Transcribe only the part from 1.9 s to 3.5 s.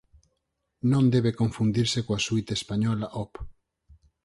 coa Suite española Op.